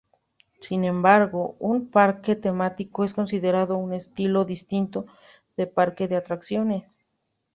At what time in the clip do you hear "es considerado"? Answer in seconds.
3.03-3.77